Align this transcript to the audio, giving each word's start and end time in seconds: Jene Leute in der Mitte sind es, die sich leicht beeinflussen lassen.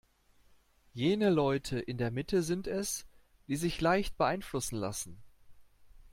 Jene 0.93 1.29
Leute 1.29 1.77
in 1.79 1.99
der 1.99 2.09
Mitte 2.09 2.41
sind 2.41 2.65
es, 2.65 3.05
die 3.47 3.55
sich 3.55 3.79
leicht 3.81 4.17
beeinflussen 4.17 4.77
lassen. 4.79 5.21